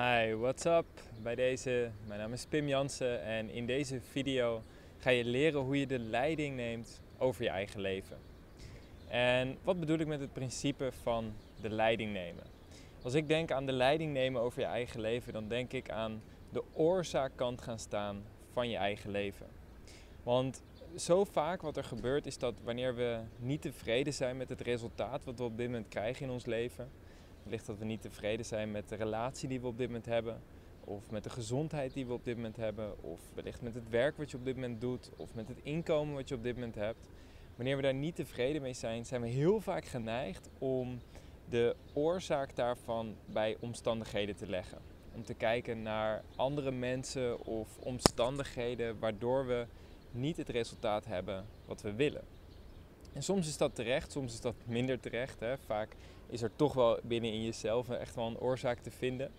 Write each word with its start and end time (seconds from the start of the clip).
Hi, 0.00 0.34
what's 0.34 0.64
up? 0.64 0.86
Bij 1.22 1.34
deze, 1.34 1.90
mijn 2.06 2.20
naam 2.20 2.32
is 2.32 2.46
Pim 2.46 2.68
Jansen 2.68 3.22
en 3.22 3.50
in 3.50 3.66
deze 3.66 4.00
video 4.00 4.62
ga 4.98 5.10
je 5.10 5.24
leren 5.24 5.60
hoe 5.60 5.78
je 5.78 5.86
de 5.86 5.98
leiding 5.98 6.56
neemt 6.56 7.00
over 7.18 7.42
je 7.42 7.48
eigen 7.48 7.80
leven. 7.80 8.16
En 9.08 9.56
wat 9.62 9.80
bedoel 9.80 9.98
ik 9.98 10.06
met 10.06 10.20
het 10.20 10.32
principe 10.32 10.92
van 11.02 11.32
de 11.60 11.70
leiding 11.70 12.12
nemen? 12.12 12.44
Als 13.02 13.14
ik 13.14 13.28
denk 13.28 13.50
aan 13.50 13.66
de 13.66 13.72
leiding 13.72 14.12
nemen 14.12 14.40
over 14.40 14.60
je 14.60 14.66
eigen 14.66 15.00
leven, 15.00 15.32
dan 15.32 15.48
denk 15.48 15.72
ik 15.72 15.90
aan 15.90 16.22
de 16.50 16.62
oorzaakkant 16.72 17.60
gaan 17.60 17.78
staan 17.78 18.22
van 18.52 18.68
je 18.68 18.76
eigen 18.76 19.10
leven. 19.10 19.46
Want 20.22 20.62
zo 20.96 21.24
vaak 21.24 21.62
wat 21.62 21.76
er 21.76 21.84
gebeurt 21.84 22.26
is 22.26 22.38
dat 22.38 22.54
wanneer 22.64 22.94
we 22.94 23.20
niet 23.38 23.62
tevreden 23.62 24.14
zijn 24.14 24.36
met 24.36 24.48
het 24.48 24.60
resultaat 24.60 25.24
wat 25.24 25.38
we 25.38 25.44
op 25.44 25.56
dit 25.56 25.66
moment 25.66 25.88
krijgen 25.88 26.26
in 26.26 26.32
ons 26.32 26.46
leven, 26.46 26.90
Wellicht 27.50 27.68
dat 27.68 27.78
we 27.78 27.84
niet 27.84 28.02
tevreden 28.02 28.46
zijn 28.46 28.70
met 28.70 28.88
de 28.88 28.94
relatie 28.94 29.48
die 29.48 29.60
we 29.60 29.66
op 29.66 29.78
dit 29.78 29.86
moment 29.86 30.06
hebben. 30.06 30.42
Of 30.84 31.10
met 31.10 31.24
de 31.24 31.30
gezondheid 31.30 31.92
die 31.92 32.06
we 32.06 32.12
op 32.12 32.24
dit 32.24 32.36
moment 32.36 32.56
hebben. 32.56 33.02
Of 33.02 33.20
wellicht 33.34 33.62
met 33.62 33.74
het 33.74 33.88
werk 33.88 34.16
wat 34.16 34.30
je 34.30 34.36
op 34.36 34.44
dit 34.44 34.54
moment 34.54 34.80
doet. 34.80 35.10
Of 35.16 35.34
met 35.34 35.48
het 35.48 35.58
inkomen 35.62 36.14
wat 36.14 36.28
je 36.28 36.34
op 36.34 36.42
dit 36.42 36.54
moment 36.54 36.74
hebt. 36.74 37.08
Wanneer 37.56 37.76
we 37.76 37.82
daar 37.82 37.94
niet 37.94 38.14
tevreden 38.14 38.62
mee 38.62 38.72
zijn, 38.72 39.06
zijn 39.06 39.20
we 39.20 39.28
heel 39.28 39.60
vaak 39.60 39.84
geneigd 39.84 40.48
om 40.58 41.00
de 41.48 41.76
oorzaak 41.92 42.56
daarvan 42.56 43.16
bij 43.26 43.56
omstandigheden 43.60 44.36
te 44.36 44.48
leggen. 44.48 44.78
Om 45.14 45.24
te 45.24 45.34
kijken 45.34 45.82
naar 45.82 46.22
andere 46.36 46.70
mensen 46.70 47.46
of 47.46 47.78
omstandigheden 47.78 48.98
waardoor 48.98 49.46
we 49.46 49.66
niet 50.10 50.36
het 50.36 50.48
resultaat 50.48 51.06
hebben 51.06 51.46
wat 51.66 51.82
we 51.82 51.94
willen. 51.94 52.24
En 53.12 53.22
soms 53.22 53.48
is 53.48 53.56
dat 53.56 53.74
terecht, 53.74 54.12
soms 54.12 54.32
is 54.32 54.40
dat 54.40 54.54
minder 54.64 55.00
terecht. 55.00 55.40
Hè. 55.40 55.58
Vaak 55.58 55.96
is 56.26 56.42
er 56.42 56.50
toch 56.56 56.72
wel 56.72 56.98
binnen 57.02 57.32
in 57.32 57.44
jezelf 57.44 57.88
echt 57.88 58.14
wel 58.14 58.26
een 58.26 58.38
oorzaak 58.38 58.78
te 58.78 58.90
vinden. 58.90 59.30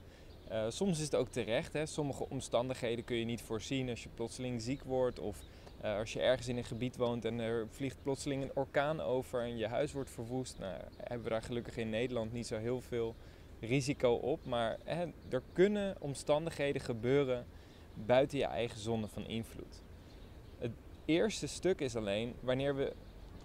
Uh, 0.51 0.65
soms 0.69 0.97
is 0.97 1.03
het 1.03 1.15
ook 1.15 1.29
terecht. 1.29 1.73
Hè. 1.73 1.85
Sommige 1.85 2.29
omstandigheden 2.29 3.05
kun 3.05 3.15
je 3.15 3.25
niet 3.25 3.41
voorzien 3.41 3.89
als 3.89 4.03
je 4.03 4.09
plotseling 4.15 4.61
ziek 4.61 4.83
wordt 4.83 5.19
of 5.19 5.43
uh, 5.83 5.97
als 5.97 6.13
je 6.13 6.21
ergens 6.21 6.47
in 6.47 6.57
een 6.57 6.63
gebied 6.63 6.97
woont 6.97 7.25
en 7.25 7.39
er 7.39 7.67
vliegt 7.69 7.97
plotseling 8.01 8.43
een 8.43 8.51
orkaan 8.53 9.01
over 9.01 9.41
en 9.41 9.57
je 9.57 9.67
huis 9.67 9.91
wordt 9.91 10.09
verwoest. 10.09 10.59
Nou, 10.59 10.73
hebben 10.97 11.23
we 11.23 11.29
daar 11.29 11.41
gelukkig 11.41 11.77
in 11.77 11.89
Nederland 11.89 12.33
niet 12.33 12.47
zo 12.47 12.57
heel 12.57 12.81
veel 12.81 13.15
risico 13.59 14.13
op. 14.13 14.45
Maar 14.45 14.77
hè, 14.83 15.05
er 15.29 15.43
kunnen 15.53 15.95
omstandigheden 15.99 16.81
gebeuren 16.81 17.45
buiten 17.93 18.37
je 18.37 18.45
eigen 18.45 18.79
zone 18.79 19.07
van 19.07 19.27
invloed. 19.27 19.83
Het 20.57 20.71
eerste 21.05 21.47
stuk 21.47 21.79
is 21.79 21.95
alleen 21.95 22.33
wanneer 22.39 22.75
we 22.75 22.93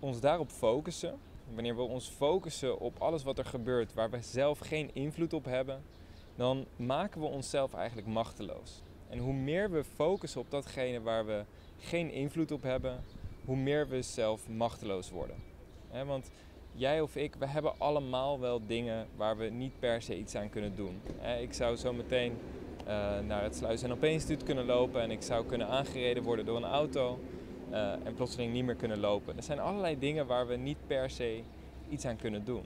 ons 0.00 0.20
daarop 0.20 0.50
focussen, 0.50 1.18
wanneer 1.54 1.76
we 1.76 1.82
ons 1.82 2.08
focussen 2.08 2.78
op 2.78 2.98
alles 2.98 3.22
wat 3.22 3.38
er 3.38 3.44
gebeurt 3.44 3.94
waar 3.94 4.10
we 4.10 4.22
zelf 4.22 4.58
geen 4.58 4.90
invloed 4.92 5.32
op 5.32 5.44
hebben, 5.44 5.82
dan 6.34 6.66
maken 6.76 7.20
we 7.20 7.26
onszelf 7.26 7.74
eigenlijk 7.74 8.08
machteloos. 8.08 8.82
En 9.08 9.18
hoe 9.18 9.32
meer 9.34 9.70
we 9.70 9.84
focussen 9.84 10.40
op 10.40 10.50
datgene 10.50 11.00
waar 11.00 11.26
we 11.26 11.44
geen 11.78 12.10
invloed 12.10 12.52
op 12.52 12.62
hebben, 12.62 13.04
hoe 13.44 13.56
meer 13.56 13.88
we 13.88 14.02
zelf 14.02 14.48
machteloos 14.48 15.10
worden. 15.10 15.36
want 16.06 16.30
jij 16.72 17.00
of 17.00 17.16
ik, 17.16 17.34
we 17.34 17.46
hebben 17.46 17.72
allemaal 17.78 18.40
wel 18.40 18.66
dingen 18.66 19.06
waar 19.16 19.36
we 19.36 19.44
niet 19.44 19.78
per 19.78 20.02
se 20.02 20.18
iets 20.18 20.34
aan 20.34 20.50
kunnen 20.50 20.76
doen. 20.76 21.00
ik 21.40 21.52
zou 21.52 21.76
zo 21.76 21.92
meteen 21.92 22.32
uh, 22.86 23.18
naar 23.26 23.42
het 23.42 23.56
Sluis- 23.56 23.82
en 23.82 24.02
Instituut 24.02 24.42
kunnen 24.42 24.64
lopen 24.64 25.00
en 25.00 25.10
ik 25.10 25.22
zou 25.22 25.46
kunnen 25.46 25.68
aangereden 25.68 26.22
worden 26.22 26.46
door 26.46 26.56
een 26.56 26.64
auto. 26.64 27.18
Eh, 27.70 27.92
en 27.92 28.14
plotseling 28.14 28.52
niet 28.52 28.64
meer 28.64 28.74
kunnen 28.74 28.98
lopen. 28.98 29.36
Er 29.36 29.42
zijn 29.42 29.58
allerlei 29.58 29.98
dingen 29.98 30.26
waar 30.26 30.46
we 30.46 30.56
niet 30.56 30.86
per 30.86 31.10
se 31.10 31.42
iets 31.88 32.04
aan 32.04 32.16
kunnen 32.16 32.44
doen. 32.44 32.64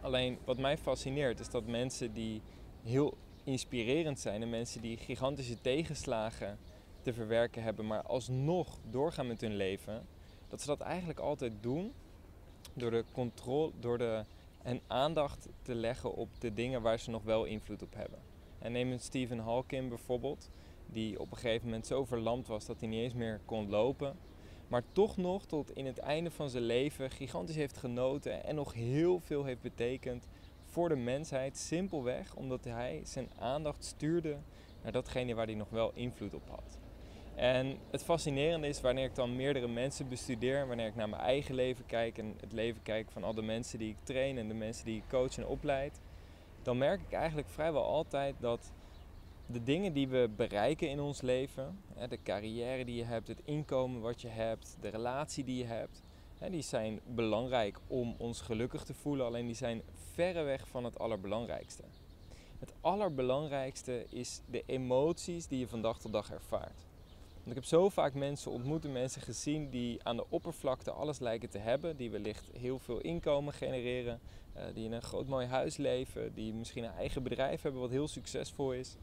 Alleen 0.00 0.38
wat 0.44 0.58
mij 0.58 0.78
fascineert 0.78 1.40
is 1.40 1.50
dat 1.50 1.66
mensen 1.66 2.12
die 2.12 2.42
heel 2.82 3.14
inspirerend 3.44 4.18
zijn 4.18 4.42
en 4.42 4.50
mensen 4.50 4.80
die 4.80 4.96
gigantische 4.96 5.60
tegenslagen 5.60 6.58
te 7.02 7.12
verwerken 7.12 7.62
hebben, 7.62 7.86
maar 7.86 8.02
alsnog 8.02 8.78
doorgaan 8.90 9.26
met 9.26 9.40
hun 9.40 9.56
leven, 9.56 10.06
dat 10.48 10.60
ze 10.60 10.66
dat 10.66 10.80
eigenlijk 10.80 11.18
altijd 11.18 11.52
doen 11.60 11.92
door 12.72 12.90
de 12.90 13.04
controle, 13.12 13.72
door 13.80 13.98
de 13.98 14.24
en 14.62 14.80
aandacht 14.86 15.48
te 15.62 15.74
leggen 15.74 16.14
op 16.14 16.28
de 16.38 16.54
dingen 16.54 16.82
waar 16.82 16.98
ze 16.98 17.10
nog 17.10 17.22
wel 17.22 17.44
invloed 17.44 17.82
op 17.82 17.94
hebben. 17.94 18.18
En 18.58 18.72
neem 18.72 18.92
een 18.92 19.00
Stephen 19.00 19.38
Hawking 19.38 19.88
bijvoorbeeld 19.88 20.50
die 20.92 21.20
op 21.20 21.30
een 21.30 21.36
gegeven 21.36 21.64
moment 21.66 21.86
zo 21.86 22.04
verlamd 22.04 22.46
was 22.46 22.66
dat 22.66 22.80
hij 22.80 22.88
niet 22.88 23.02
eens 23.02 23.14
meer 23.14 23.40
kon 23.44 23.68
lopen. 23.68 24.16
Maar 24.68 24.82
toch 24.92 25.16
nog 25.16 25.46
tot 25.46 25.76
in 25.76 25.86
het 25.86 25.98
einde 25.98 26.30
van 26.30 26.50
zijn 26.50 26.62
leven 26.62 27.10
gigantisch 27.10 27.56
heeft 27.56 27.76
genoten 27.76 28.44
en 28.44 28.54
nog 28.54 28.74
heel 28.74 29.20
veel 29.20 29.44
heeft 29.44 29.60
betekend 29.60 30.28
voor 30.64 30.88
de 30.88 30.96
mensheid. 30.96 31.58
Simpelweg 31.58 32.34
omdat 32.34 32.64
hij 32.64 33.00
zijn 33.04 33.30
aandacht 33.38 33.84
stuurde 33.84 34.36
naar 34.82 34.92
datgene 34.92 35.34
waar 35.34 35.46
hij 35.46 35.54
nog 35.54 35.70
wel 35.70 35.92
invloed 35.94 36.34
op 36.34 36.48
had. 36.48 36.78
En 37.34 37.76
het 37.90 38.04
fascinerende 38.04 38.68
is 38.68 38.80
wanneer 38.80 39.04
ik 39.04 39.14
dan 39.14 39.36
meerdere 39.36 39.68
mensen 39.68 40.08
bestudeer, 40.08 40.66
wanneer 40.66 40.86
ik 40.86 40.94
naar 40.94 41.08
mijn 41.08 41.22
eigen 41.22 41.54
leven 41.54 41.86
kijk 41.86 42.18
en 42.18 42.34
het 42.40 42.52
leven 42.52 42.82
kijk 42.82 43.10
van 43.10 43.24
al 43.24 43.34
de 43.34 43.42
mensen 43.42 43.78
die 43.78 43.90
ik 43.90 43.96
train 44.02 44.38
en 44.38 44.48
de 44.48 44.54
mensen 44.54 44.84
die 44.84 44.96
ik 44.96 45.08
coach 45.08 45.36
en 45.36 45.46
opleid, 45.46 46.00
dan 46.62 46.78
merk 46.78 47.00
ik 47.00 47.12
eigenlijk 47.12 47.48
vrijwel 47.48 47.84
altijd 47.84 48.34
dat 48.40 48.72
de 49.52 49.62
dingen 49.62 49.92
die 49.92 50.08
we 50.08 50.30
bereiken 50.36 50.88
in 50.88 51.00
ons 51.00 51.20
leven, 51.20 51.78
de 52.08 52.22
carrière 52.22 52.84
die 52.84 52.96
je 52.96 53.04
hebt, 53.04 53.28
het 53.28 53.40
inkomen 53.44 54.00
wat 54.00 54.20
je 54.20 54.28
hebt, 54.28 54.76
de 54.80 54.88
relatie 54.88 55.44
die 55.44 55.56
je 55.56 55.64
hebt, 55.64 56.02
die 56.50 56.62
zijn 56.62 57.00
belangrijk 57.06 57.78
om 57.86 58.14
ons 58.18 58.40
gelukkig 58.40 58.84
te 58.84 58.94
voelen, 58.94 59.26
alleen 59.26 59.46
die 59.46 59.54
zijn 59.54 59.82
verreweg 60.12 60.68
van 60.68 60.84
het 60.84 60.98
allerbelangrijkste. 60.98 61.82
Het 62.58 62.72
allerbelangrijkste 62.80 64.06
is 64.08 64.40
de 64.50 64.62
emoties 64.66 65.46
die 65.46 65.58
je 65.58 65.68
van 65.68 65.82
dag 65.82 66.00
tot 66.00 66.12
dag 66.12 66.30
ervaart. 66.30 66.86
Want 67.34 67.48
ik 67.48 67.54
heb 67.54 67.64
zo 67.64 67.88
vaak 67.88 68.14
mensen 68.14 68.50
ontmoet 68.50 68.84
en 68.84 68.92
mensen 68.92 69.22
gezien 69.22 69.70
die 69.70 70.04
aan 70.04 70.16
de 70.16 70.26
oppervlakte 70.28 70.90
alles 70.90 71.18
lijken 71.18 71.50
te 71.50 71.58
hebben, 71.58 71.96
die 71.96 72.10
wellicht 72.10 72.50
heel 72.52 72.78
veel 72.78 73.00
inkomen 73.00 73.52
genereren, 73.52 74.20
eh, 74.52 74.64
die 74.74 74.84
in 74.84 74.92
een 74.92 75.02
groot 75.02 75.26
mooi 75.26 75.46
huis 75.46 75.76
leven, 75.76 76.34
die 76.34 76.54
misschien 76.54 76.84
een 76.84 76.94
eigen 76.94 77.22
bedrijf 77.22 77.62
hebben 77.62 77.80
wat 77.80 77.90
heel 77.90 78.08
succesvol 78.08 78.72
is 78.72 78.96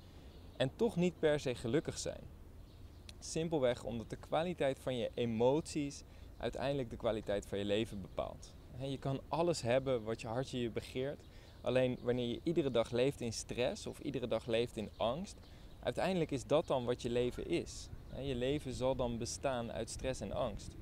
en 0.58 0.76
toch 0.76 0.96
niet 0.96 1.20
per 1.20 1.40
se 1.40 1.56
gelukkig 1.56 1.98
zijn. 1.98 2.22
Simpelweg 3.20 3.84
omdat 3.84 4.10
de 4.10 4.16
kwaliteit 4.16 4.80
van 4.80 4.98
je 4.98 5.12
emoties 5.14 6.04
uiteindelijk 6.38 6.90
de 6.90 6.98
kwaliteit 6.98 7.46
van 7.46 7.58
je 7.58 7.66
leven 7.66 8.02
bepaalt. 8.02 8.54
Je 8.80 8.98
kan 8.98 9.22
alles 9.28 9.62
hebben 9.62 10.04
wat 10.04 10.22
je 10.22 10.28
hartje 10.28 10.62
je 10.62 10.70
begeert. 10.70 11.28
Alleen 11.62 11.98
wanneer 12.02 12.28
je 12.28 12.40
iedere 12.44 12.72
dag 12.72 12.92
leeft 12.92 13.22
in 13.22 13.34
stress 13.34 13.88
of 13.88 14.00
iedere 14.00 14.28
dag 14.28 14.46
leeft 14.46 14.78
in 14.78 14.90
angst, 14.98 15.38
uiteindelijk 15.80 16.32
is 16.32 16.46
dat 16.46 16.68
dan 16.68 16.86
wat 16.86 17.02
je 17.02 17.10
leven 17.10 17.48
is. 17.48 17.88
Je 18.22 18.36
leven 18.36 18.74
zal 18.74 18.96
dan 18.96 19.18
bestaan 19.18 19.72
uit 19.72 19.90
stress 19.90 20.22
en 20.22 20.32
angst. 20.32 20.76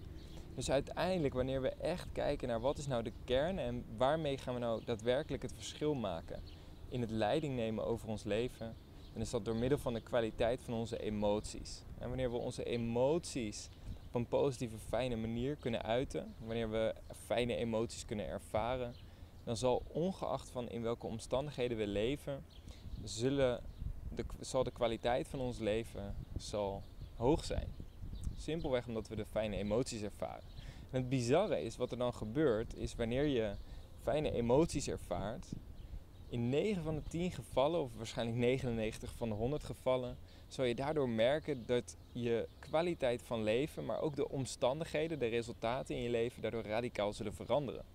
Dus 0.55 0.71
uiteindelijk, 0.71 1.33
wanneer 1.33 1.61
we 1.61 1.69
echt 1.69 2.11
kijken 2.11 2.47
naar 2.47 2.59
wat 2.59 2.77
is 2.77 2.87
nou 2.87 3.03
de 3.03 3.11
kern 3.23 3.59
en 3.59 3.85
waarmee 3.97 4.37
gaan 4.37 4.53
we 4.53 4.59
nou 4.59 4.81
daadwerkelijk 4.85 5.43
het 5.43 5.53
verschil 5.53 5.93
maken 5.93 6.43
in 6.89 7.01
het 7.01 7.09
leiding 7.09 7.55
nemen 7.55 7.85
over 7.85 8.07
ons 8.07 8.23
leven, 8.23 8.75
dan 9.15 9.23
is 9.23 9.29
dat 9.29 9.45
door 9.45 9.55
middel 9.55 9.77
van 9.77 9.93
de 9.93 10.01
kwaliteit 10.01 10.61
van 10.63 10.73
onze 10.73 10.97
emoties. 10.97 11.81
En 11.97 12.07
wanneer 12.07 12.31
we 12.31 12.37
onze 12.37 12.63
emoties 12.63 13.69
op 14.07 14.15
een 14.15 14.27
positieve, 14.27 14.77
fijne 14.77 15.15
manier 15.15 15.55
kunnen 15.55 15.83
uiten, 15.83 16.33
wanneer 16.39 16.69
we 16.69 16.95
fijne 17.25 17.55
emoties 17.55 18.05
kunnen 18.05 18.27
ervaren, 18.27 18.93
dan 19.43 19.57
zal 19.57 19.83
ongeacht 19.87 20.49
van 20.49 20.69
in 20.69 20.81
welke 20.81 21.07
omstandigheden 21.07 21.77
we 21.77 21.87
leven, 21.87 22.43
zullen 23.03 23.63
de, 24.15 24.25
zal 24.39 24.63
de 24.63 24.71
kwaliteit 24.71 25.27
van 25.27 25.39
ons 25.39 25.57
leven 25.59 26.15
zal 26.37 26.83
hoog 27.15 27.45
zijn. 27.45 27.67
Simpelweg 28.37 28.87
omdat 28.87 29.07
we 29.07 29.15
de 29.15 29.25
fijne 29.25 29.55
emoties 29.55 30.01
ervaren. 30.01 30.43
En 30.91 30.99
het 30.99 31.09
bizarre 31.09 31.61
is, 31.61 31.77
wat 31.77 31.91
er 31.91 31.97
dan 31.97 32.13
gebeurt, 32.13 32.75
is 32.75 32.95
wanneer 32.95 33.25
je 33.25 33.55
fijne 34.01 34.31
emoties 34.31 34.87
ervaart, 34.87 35.47
in 36.29 36.49
9 36.49 36.83
van 36.83 36.95
de 36.95 37.03
10 37.09 37.31
gevallen, 37.31 37.81
of 37.81 37.95
waarschijnlijk 37.97 38.37
99 38.37 39.13
van 39.15 39.29
de 39.29 39.35
100 39.35 39.63
gevallen, 39.63 40.17
zal 40.47 40.65
je 40.65 40.75
daardoor 40.75 41.09
merken 41.09 41.65
dat 41.65 41.97
je 42.11 42.47
kwaliteit 42.59 43.21
van 43.21 43.43
leven, 43.43 43.85
maar 43.85 44.01
ook 44.01 44.15
de 44.15 44.29
omstandigheden, 44.29 45.19
de 45.19 45.27
resultaten 45.27 45.95
in 45.95 46.01
je 46.01 46.09
leven, 46.09 46.41
daardoor 46.41 46.63
radicaal 46.63 47.13
zullen 47.13 47.33
veranderen. 47.33 47.85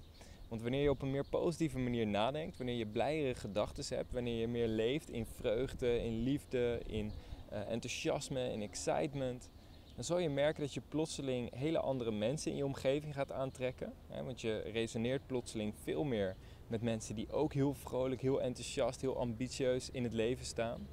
Want 0.48 0.62
wanneer 0.62 0.82
je 0.82 0.90
op 0.90 1.02
een 1.02 1.10
meer 1.10 1.28
positieve 1.28 1.78
manier 1.78 2.06
nadenkt, 2.06 2.56
wanneer 2.56 2.76
je 2.76 2.86
blijere 2.86 3.34
gedachten 3.34 3.96
hebt, 3.96 4.12
wanneer 4.12 4.40
je 4.40 4.48
meer 4.48 4.68
leeft 4.68 5.10
in 5.10 5.26
vreugde, 5.26 6.02
in 6.02 6.22
liefde, 6.22 6.80
in 6.86 7.12
uh, 7.52 7.70
enthousiasme, 7.70 8.52
in 8.52 8.62
excitement, 8.62 9.48
dan 9.94 10.04
zal 10.04 10.18
je 10.18 10.28
merken 10.28 10.62
dat 10.62 10.74
je 10.74 10.82
plotseling 10.88 11.54
hele 11.54 11.78
andere 11.78 12.10
mensen 12.10 12.50
in 12.50 12.56
je 12.56 12.64
omgeving 12.64 13.14
gaat 13.14 13.32
aantrekken. 13.32 13.92
Hè, 14.08 14.24
want 14.24 14.40
je 14.40 14.58
resoneert 14.58 15.26
plotseling 15.26 15.74
veel 15.82 16.04
meer 16.04 16.36
met 16.70 16.82
mensen 16.82 17.14
die 17.14 17.32
ook 17.32 17.52
heel 17.52 17.74
vrolijk, 17.74 18.20
heel 18.20 18.42
enthousiast, 18.42 19.00
heel 19.00 19.18
ambitieus 19.18 19.90
in 19.90 20.02
het 20.02 20.12
leven 20.12 20.44
staan. 20.44 20.88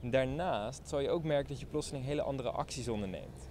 En 0.00 0.10
daarnaast 0.10 0.88
zal 0.88 1.00
je 1.00 1.10
ook 1.10 1.22
merken 1.22 1.48
dat 1.48 1.60
je 1.60 1.66
plotseling 1.66 2.04
hele 2.04 2.22
andere 2.22 2.50
acties 2.50 2.88
onderneemt. 2.88 3.48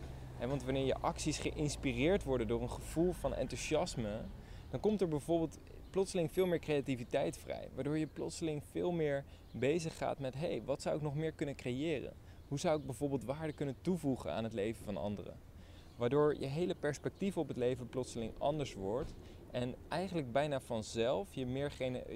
want 0.48 0.64
wanneer 0.64 0.86
je 0.86 0.98
acties 0.98 1.38
geïnspireerd 1.38 2.24
worden 2.24 2.48
door 2.48 2.62
een 2.62 2.70
gevoel 2.70 3.12
van 3.12 3.34
enthousiasme, 3.34 4.22
dan 4.70 4.80
komt 4.80 5.02
er 5.02 5.08
bijvoorbeeld 5.08 5.60
plotseling 5.90 6.32
veel 6.32 6.46
meer 6.46 6.60
creativiteit 6.60 7.38
vrij. 7.38 7.70
Waardoor 7.76 7.98
je 7.98 8.08
plotseling 8.08 8.64
veel 8.64 8.92
meer 8.92 9.24
bezig 9.52 9.98
gaat 9.98 10.20
met: 10.20 10.34
hé, 10.34 10.48
hey, 10.48 10.64
wat 10.66 10.82
zou 10.82 10.96
ik 10.96 11.02
nog 11.02 11.16
meer 11.16 11.32
kunnen 11.32 11.56
creëren? 11.56 12.14
Hoe 12.48 12.60
zou 12.60 12.80
ik 12.80 12.86
bijvoorbeeld 12.86 13.24
waarde 13.24 13.54
kunnen 13.54 13.76
toevoegen 13.82 14.32
aan 14.32 14.44
het 14.44 14.54
leven 14.54 14.86
van 14.86 14.98
anderen? 14.98 15.40
Waardoor 15.96 16.40
je 16.40 16.46
hele 16.46 16.76
perspectief 16.76 17.38
op 17.38 17.48
het 17.48 17.58
leven 17.58 17.90
plotseling 17.90 18.34
anders 18.38 18.74
wordt 18.74 19.14
en 19.52 19.76
eigenlijk 19.88 20.32
bijna 20.32 20.60
vanzelf 20.60 21.34
je 21.34 21.46
meer, 21.46 21.72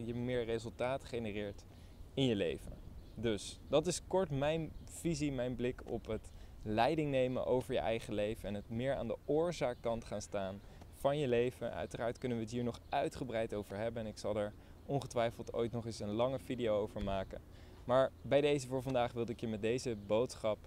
je 0.06 0.16
meer 0.16 0.46
resultaat 0.46 1.04
genereert 1.04 1.66
in 2.14 2.26
je 2.26 2.36
leven. 2.36 2.78
Dus 3.16 3.60
dat 3.68 3.88
is 3.88 4.08
kort 4.08 4.30
mijn 4.30 4.72
visie, 4.84 5.32
mijn 5.32 5.56
blik 5.56 5.82
op 5.86 6.06
het 6.06 6.32
leiding 6.64 7.12
nemen 7.12 7.46
over 7.46 7.74
je 7.74 7.80
eigen 7.80 8.14
leven 8.14 8.48
en 8.48 8.54
het 8.54 8.70
meer 8.70 8.96
aan 8.96 9.08
de 9.08 9.18
oorzaakkant 9.26 10.06
gaan 10.06 10.22
staan 10.22 10.62
van 10.96 11.18
je 11.18 11.28
leven. 11.28 11.74
Uiteraard 11.74 12.18
kunnen 12.18 12.38
we 12.38 12.44
het 12.44 12.54
hier 12.54 12.64
nog 12.64 12.80
uitgebreid 12.90 13.54
over 13.54 13.78
hebben 13.78 14.04
en 14.04 14.08
ik 14.10 14.18
zal 14.18 14.36
er 14.36 14.54
ongetwijfeld 14.86 15.54
ooit 15.54 15.72
nog 15.72 15.86
eens 15.86 16.00
een 16.00 16.12
lange 16.12 16.40
video 16.40 16.82
over 16.82 17.04
maken. 17.04 17.42
Maar 17.86 18.12
bij 18.22 18.42
deze 18.42 18.68
voor 18.68 18.82
vandaag 18.82 19.14
wilde 19.14 19.32
ik 19.32 19.40
je 19.40 19.48
met 19.48 19.62
deze 19.62 19.96
boodschap 20.08 20.58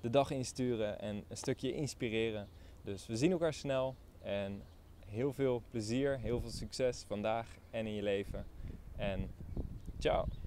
de 0.00 0.10
dag 0.10 0.30
insturen 0.30 1.00
en 1.00 1.24
een 1.28 1.36
stukje 1.36 1.74
inspireren. 1.74 2.48
Dus 2.82 3.06
we 3.06 3.16
zien 3.16 3.30
elkaar 3.30 3.54
snel 3.54 3.94
en 4.22 4.62
heel 5.10 5.32
veel 5.32 5.62
plezier, 5.70 6.18
heel 6.18 6.40
veel 6.40 6.50
succes 6.50 7.04
vandaag 7.06 7.56
en 7.70 7.86
in 7.86 7.94
je 7.94 8.02
leven. 8.02 8.46
En 8.96 9.30
ciao! 9.98 10.39